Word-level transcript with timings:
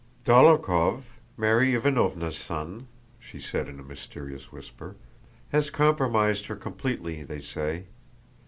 "Dólokhov, 0.25 1.03
Mary 1.37 1.73
Ivánovna's 1.73 2.35
son," 2.35 2.87
she 3.19 3.39
said 3.39 3.67
in 3.69 3.79
a 3.79 3.83
mysterious 3.83 4.51
whisper, 4.51 4.95
"has 5.51 5.69
compromised 5.69 6.47
her 6.47 6.55
completely, 6.55 7.21
they 7.21 7.39
say. 7.39 7.83